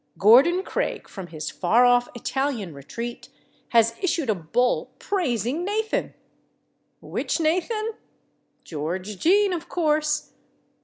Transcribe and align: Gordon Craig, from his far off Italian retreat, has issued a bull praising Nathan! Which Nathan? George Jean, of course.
Gordon 0.17 0.63
Craig, 0.63 1.07
from 1.07 1.27
his 1.27 1.51
far 1.51 1.85
off 1.85 2.07
Italian 2.15 2.73
retreat, 2.73 3.29
has 3.69 3.93
issued 4.01 4.31
a 4.31 4.33
bull 4.33 4.89
praising 4.97 5.63
Nathan! 5.63 6.15
Which 7.01 7.39
Nathan? 7.39 7.91
George 8.63 9.19
Jean, 9.19 9.53
of 9.53 9.69
course. 9.69 10.31